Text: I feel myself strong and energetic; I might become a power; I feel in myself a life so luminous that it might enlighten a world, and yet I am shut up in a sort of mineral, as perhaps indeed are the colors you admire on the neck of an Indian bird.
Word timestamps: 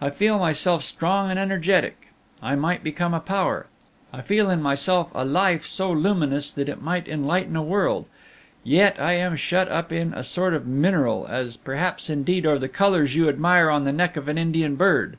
I 0.00 0.10
feel 0.10 0.36
myself 0.40 0.82
strong 0.82 1.30
and 1.30 1.38
energetic; 1.38 2.08
I 2.42 2.56
might 2.56 2.82
become 2.82 3.14
a 3.14 3.20
power; 3.20 3.66
I 4.12 4.20
feel 4.20 4.50
in 4.50 4.60
myself 4.60 5.12
a 5.14 5.24
life 5.24 5.64
so 5.64 5.92
luminous 5.92 6.50
that 6.50 6.68
it 6.68 6.82
might 6.82 7.06
enlighten 7.06 7.54
a 7.54 7.62
world, 7.62 8.06
and 8.64 8.72
yet 8.72 9.00
I 9.00 9.12
am 9.12 9.36
shut 9.36 9.68
up 9.68 9.92
in 9.92 10.12
a 10.12 10.24
sort 10.24 10.54
of 10.54 10.66
mineral, 10.66 11.24
as 11.30 11.56
perhaps 11.56 12.10
indeed 12.10 12.46
are 12.46 12.58
the 12.58 12.68
colors 12.68 13.14
you 13.14 13.28
admire 13.28 13.70
on 13.70 13.84
the 13.84 13.92
neck 13.92 14.16
of 14.16 14.26
an 14.26 14.38
Indian 14.38 14.74
bird. 14.74 15.18